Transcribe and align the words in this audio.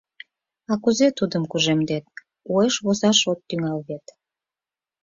А 0.71 0.73
кузе 0.83 1.07
тудым 1.17 1.43
кужемдет, 1.51 2.05
уэш 2.51 2.75
возаш 2.85 3.19
от 3.31 3.39
тӱҥал 3.47 3.79
вет. 3.87 4.05